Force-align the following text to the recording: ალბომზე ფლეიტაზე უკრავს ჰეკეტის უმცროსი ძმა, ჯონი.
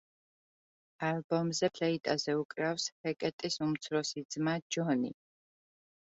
ალბომზე 1.07 1.67
ფლეიტაზე 1.73 2.33
უკრავს 2.37 2.85
ჰეკეტის 3.07 3.57
უმცროსი 3.65 4.23
ძმა, 4.37 4.55
ჯონი. 4.77 5.13